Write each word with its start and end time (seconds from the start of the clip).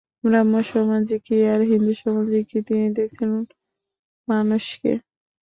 ব্রাহ্মসমাজই 0.23 1.17
কি 1.25 1.35
আর 1.51 1.61
হিন্দুসমাজই 1.71 2.43
কি, 2.49 2.57
তিনি 2.67 2.85
দেখছেন 2.97 3.29
মানুষকে। 4.27 4.91